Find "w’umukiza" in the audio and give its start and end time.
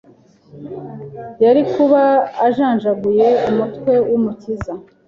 4.09-4.73